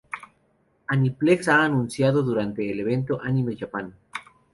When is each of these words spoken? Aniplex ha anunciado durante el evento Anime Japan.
Aniplex 0.87 1.47
ha 1.47 1.61
anunciado 1.63 2.23
durante 2.23 2.67
el 2.71 2.79
evento 2.79 3.21
Anime 3.21 3.55
Japan. 3.55 3.93